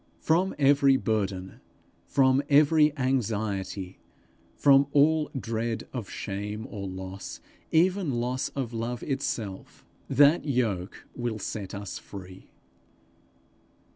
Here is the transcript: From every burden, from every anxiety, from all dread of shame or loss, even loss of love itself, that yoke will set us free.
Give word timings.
From 0.19 0.55
every 0.57 0.97
burden, 0.97 1.59
from 2.07 2.41
every 2.49 2.91
anxiety, 2.97 3.99
from 4.55 4.87
all 4.93 5.29
dread 5.39 5.87
of 5.93 6.09
shame 6.09 6.65
or 6.71 6.87
loss, 6.87 7.39
even 7.71 8.09
loss 8.15 8.49
of 8.55 8.73
love 8.73 9.03
itself, 9.03 9.85
that 10.09 10.43
yoke 10.43 11.05
will 11.15 11.37
set 11.37 11.75
us 11.75 11.99
free. 11.99 12.49